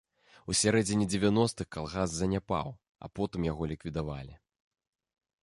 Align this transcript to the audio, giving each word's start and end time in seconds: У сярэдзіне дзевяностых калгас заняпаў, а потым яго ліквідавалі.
У 0.51 0.53
сярэдзіне 0.61 1.05
дзевяностых 1.11 1.67
калгас 1.77 2.09
заняпаў, 2.15 2.73
а 3.05 3.11
потым 3.19 3.41
яго 3.51 3.63
ліквідавалі. 3.75 4.35